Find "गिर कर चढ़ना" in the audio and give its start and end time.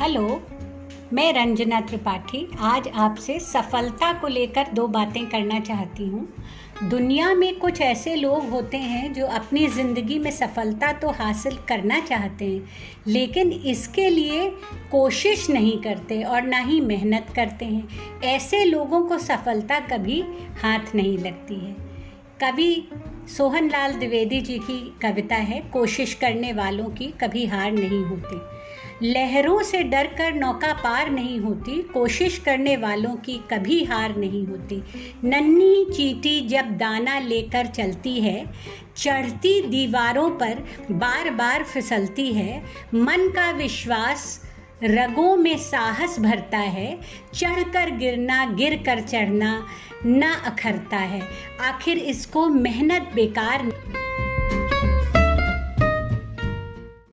48.44-49.66